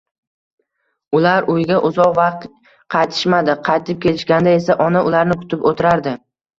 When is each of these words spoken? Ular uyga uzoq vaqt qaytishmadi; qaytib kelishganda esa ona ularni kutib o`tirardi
Ular 1.17 1.47
uyga 1.57 1.77
uzoq 1.91 2.17
vaqt 2.21 2.49
qaytishmadi; 2.97 3.59
qaytib 3.71 4.03
kelishganda 4.09 4.59
esa 4.65 4.83
ona 4.91 5.09
ularni 5.15 5.43
kutib 5.47 5.73
o`tirardi 5.75 6.21